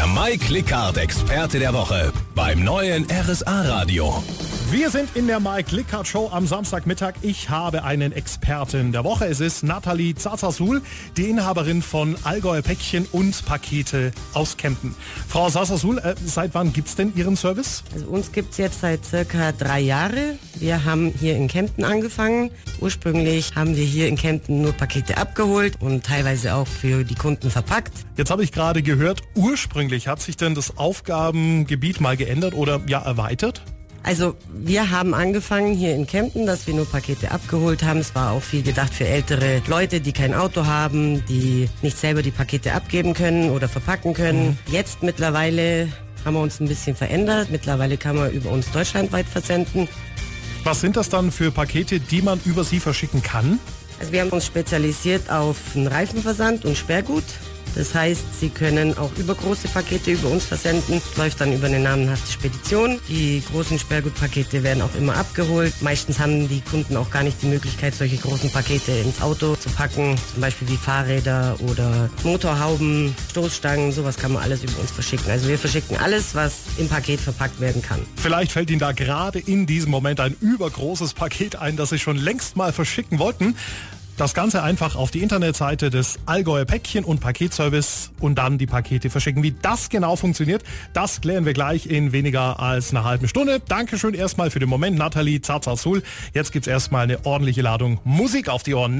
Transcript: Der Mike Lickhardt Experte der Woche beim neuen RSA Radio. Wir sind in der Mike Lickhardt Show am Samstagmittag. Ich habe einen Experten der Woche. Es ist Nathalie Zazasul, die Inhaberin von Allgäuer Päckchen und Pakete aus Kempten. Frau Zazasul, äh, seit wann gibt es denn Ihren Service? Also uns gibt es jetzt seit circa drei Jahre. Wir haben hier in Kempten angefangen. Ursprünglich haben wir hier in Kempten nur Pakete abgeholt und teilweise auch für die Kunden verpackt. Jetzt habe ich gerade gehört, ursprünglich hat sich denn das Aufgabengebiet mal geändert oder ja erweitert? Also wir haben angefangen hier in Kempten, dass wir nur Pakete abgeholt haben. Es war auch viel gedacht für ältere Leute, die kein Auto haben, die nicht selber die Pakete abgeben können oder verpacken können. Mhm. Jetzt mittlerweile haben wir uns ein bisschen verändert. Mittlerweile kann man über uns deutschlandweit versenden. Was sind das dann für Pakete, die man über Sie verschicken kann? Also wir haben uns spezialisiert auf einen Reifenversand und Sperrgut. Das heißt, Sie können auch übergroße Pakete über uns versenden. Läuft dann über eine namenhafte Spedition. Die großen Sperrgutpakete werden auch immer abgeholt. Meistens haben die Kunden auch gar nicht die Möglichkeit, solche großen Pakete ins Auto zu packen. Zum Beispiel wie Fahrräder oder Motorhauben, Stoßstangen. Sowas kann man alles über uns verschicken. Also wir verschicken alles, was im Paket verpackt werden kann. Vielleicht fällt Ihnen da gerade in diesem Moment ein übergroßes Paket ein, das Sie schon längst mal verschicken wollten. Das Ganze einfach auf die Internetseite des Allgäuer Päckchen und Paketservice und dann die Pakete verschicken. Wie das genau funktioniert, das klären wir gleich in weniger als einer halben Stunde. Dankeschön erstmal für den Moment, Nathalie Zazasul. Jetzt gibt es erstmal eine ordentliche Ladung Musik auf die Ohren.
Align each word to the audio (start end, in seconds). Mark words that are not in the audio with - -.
Der 0.00 0.06
Mike 0.06 0.50
Lickhardt 0.50 0.96
Experte 0.96 1.58
der 1.58 1.74
Woche 1.74 2.10
beim 2.34 2.64
neuen 2.64 3.06
RSA 3.10 3.60
Radio. 3.68 4.24
Wir 4.70 4.88
sind 4.88 5.16
in 5.16 5.26
der 5.26 5.40
Mike 5.40 5.74
Lickhardt 5.74 6.06
Show 6.06 6.30
am 6.32 6.46
Samstagmittag. 6.46 7.14
Ich 7.22 7.50
habe 7.50 7.82
einen 7.82 8.12
Experten 8.12 8.92
der 8.92 9.02
Woche. 9.02 9.24
Es 9.24 9.40
ist 9.40 9.64
Nathalie 9.64 10.14
Zazasul, 10.14 10.80
die 11.16 11.28
Inhaberin 11.28 11.82
von 11.82 12.14
Allgäuer 12.22 12.62
Päckchen 12.62 13.04
und 13.10 13.44
Pakete 13.46 14.12
aus 14.32 14.56
Kempten. 14.56 14.94
Frau 15.26 15.50
Zazasul, 15.50 15.98
äh, 15.98 16.14
seit 16.24 16.54
wann 16.54 16.72
gibt 16.72 16.86
es 16.86 16.94
denn 16.94 17.12
Ihren 17.16 17.36
Service? 17.36 17.82
Also 17.92 18.06
uns 18.06 18.30
gibt 18.30 18.52
es 18.52 18.58
jetzt 18.58 18.80
seit 18.80 19.04
circa 19.04 19.50
drei 19.50 19.80
Jahre. 19.80 20.38
Wir 20.54 20.84
haben 20.84 21.12
hier 21.18 21.34
in 21.34 21.48
Kempten 21.48 21.82
angefangen. 21.82 22.52
Ursprünglich 22.78 23.56
haben 23.56 23.74
wir 23.74 23.84
hier 23.84 24.06
in 24.06 24.14
Kempten 24.14 24.62
nur 24.62 24.72
Pakete 24.72 25.16
abgeholt 25.16 25.78
und 25.80 26.06
teilweise 26.06 26.54
auch 26.54 26.68
für 26.68 27.02
die 27.02 27.16
Kunden 27.16 27.50
verpackt. 27.50 28.06
Jetzt 28.16 28.30
habe 28.30 28.44
ich 28.44 28.52
gerade 28.52 28.82
gehört, 28.82 29.22
ursprünglich 29.34 30.06
hat 30.06 30.22
sich 30.22 30.36
denn 30.36 30.54
das 30.54 30.76
Aufgabengebiet 30.78 32.00
mal 32.00 32.16
geändert 32.16 32.54
oder 32.54 32.80
ja 32.86 33.00
erweitert? 33.00 33.64
Also 34.02 34.34
wir 34.52 34.90
haben 34.90 35.14
angefangen 35.14 35.74
hier 35.74 35.94
in 35.94 36.06
Kempten, 36.06 36.46
dass 36.46 36.66
wir 36.66 36.74
nur 36.74 36.86
Pakete 36.86 37.30
abgeholt 37.30 37.82
haben. 37.82 38.00
Es 38.00 38.14
war 38.14 38.32
auch 38.32 38.42
viel 38.42 38.62
gedacht 38.62 38.94
für 38.94 39.06
ältere 39.06 39.62
Leute, 39.66 40.00
die 40.00 40.12
kein 40.12 40.34
Auto 40.34 40.64
haben, 40.64 41.24
die 41.26 41.68
nicht 41.82 41.98
selber 41.98 42.22
die 42.22 42.30
Pakete 42.30 42.72
abgeben 42.72 43.12
können 43.12 43.50
oder 43.50 43.68
verpacken 43.68 44.14
können. 44.14 44.58
Mhm. 44.66 44.72
Jetzt 44.72 45.02
mittlerweile 45.02 45.88
haben 46.24 46.34
wir 46.34 46.40
uns 46.40 46.60
ein 46.60 46.68
bisschen 46.68 46.96
verändert. 46.96 47.48
Mittlerweile 47.50 47.96
kann 47.96 48.16
man 48.16 48.30
über 48.30 48.50
uns 48.50 48.70
deutschlandweit 48.70 49.26
versenden. 49.26 49.88
Was 50.64 50.80
sind 50.80 50.96
das 50.96 51.08
dann 51.08 51.30
für 51.30 51.50
Pakete, 51.50 52.00
die 52.00 52.22
man 52.22 52.40
über 52.44 52.64
Sie 52.64 52.80
verschicken 52.80 53.22
kann? 53.22 53.58
Also 53.98 54.12
wir 54.12 54.22
haben 54.22 54.30
uns 54.30 54.46
spezialisiert 54.46 55.30
auf 55.30 55.56
einen 55.74 55.86
Reifenversand 55.86 56.64
und 56.64 56.76
Sperrgut. 56.76 57.24
Das 57.80 57.94
heißt, 57.94 58.38
Sie 58.38 58.50
können 58.50 58.98
auch 58.98 59.10
übergroße 59.16 59.66
Pakete 59.68 60.10
über 60.10 60.28
uns 60.28 60.44
versenden. 60.44 61.00
Läuft 61.16 61.40
dann 61.40 61.50
über 61.50 61.66
eine 61.66 61.78
namenhafte 61.78 62.30
Spedition. 62.30 63.00
Die 63.08 63.42
großen 63.50 63.78
Sperrgutpakete 63.78 64.62
werden 64.62 64.82
auch 64.82 64.94
immer 64.96 65.16
abgeholt. 65.16 65.72
Meistens 65.80 66.18
haben 66.18 66.46
die 66.46 66.60
Kunden 66.60 66.94
auch 66.98 67.10
gar 67.10 67.22
nicht 67.22 67.40
die 67.40 67.46
Möglichkeit, 67.46 67.94
solche 67.94 68.18
großen 68.18 68.50
Pakete 68.50 68.92
ins 68.92 69.22
Auto 69.22 69.56
zu 69.56 69.70
packen. 69.70 70.14
Zum 70.30 70.42
Beispiel 70.42 70.68
wie 70.68 70.76
Fahrräder 70.76 71.56
oder 71.70 72.10
Motorhauben, 72.22 73.14
Stoßstangen. 73.30 73.92
Sowas 73.92 74.18
kann 74.18 74.32
man 74.32 74.42
alles 74.42 74.62
über 74.62 74.78
uns 74.78 74.90
verschicken. 74.90 75.30
Also 75.30 75.48
wir 75.48 75.58
verschicken 75.58 75.96
alles, 75.96 76.34
was 76.34 76.56
im 76.76 76.86
Paket 76.86 77.18
verpackt 77.18 77.60
werden 77.60 77.80
kann. 77.80 78.00
Vielleicht 78.16 78.52
fällt 78.52 78.68
Ihnen 78.68 78.80
da 78.80 78.92
gerade 78.92 79.38
in 79.38 79.64
diesem 79.64 79.90
Moment 79.90 80.20
ein 80.20 80.36
übergroßes 80.42 81.14
Paket 81.14 81.56
ein, 81.56 81.78
das 81.78 81.88
Sie 81.88 81.98
schon 81.98 82.18
längst 82.18 82.58
mal 82.58 82.74
verschicken 82.74 83.18
wollten. 83.18 83.56
Das 84.20 84.34
Ganze 84.34 84.62
einfach 84.62 84.96
auf 84.96 85.10
die 85.10 85.22
Internetseite 85.22 85.88
des 85.88 86.18
Allgäuer 86.26 86.66
Päckchen 86.66 87.04
und 87.04 87.20
Paketservice 87.20 88.12
und 88.20 88.34
dann 88.34 88.58
die 88.58 88.66
Pakete 88.66 89.08
verschicken. 89.08 89.42
Wie 89.42 89.52
das 89.62 89.88
genau 89.88 90.14
funktioniert, 90.14 90.62
das 90.92 91.22
klären 91.22 91.46
wir 91.46 91.54
gleich 91.54 91.86
in 91.86 92.12
weniger 92.12 92.60
als 92.60 92.90
einer 92.90 93.04
halben 93.04 93.28
Stunde. 93.28 93.62
Dankeschön 93.66 94.12
erstmal 94.12 94.50
für 94.50 94.58
den 94.58 94.68
Moment, 94.68 94.98
Nathalie 94.98 95.40
Zazasul. 95.40 96.02
Jetzt 96.34 96.52
gibt 96.52 96.66
es 96.66 96.70
erstmal 96.70 97.04
eine 97.04 97.24
ordentliche 97.24 97.62
Ladung 97.62 97.98
Musik 98.04 98.50
auf 98.50 98.62
die 98.62 98.74
Ohren. 98.74 98.98